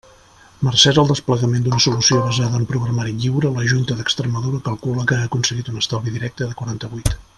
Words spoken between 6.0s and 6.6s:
directe de